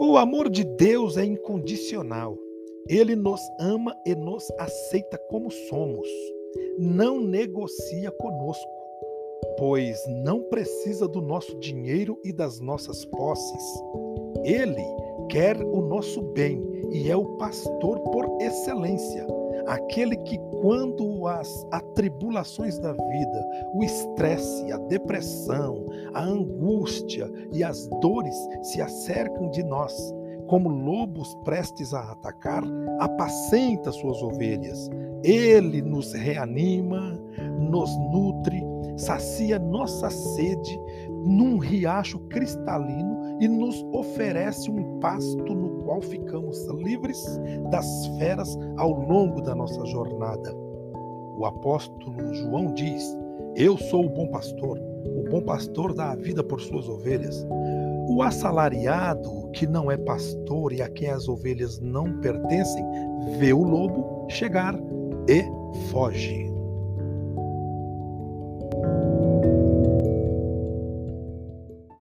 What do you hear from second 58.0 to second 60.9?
O assalariado, que não é pastor e a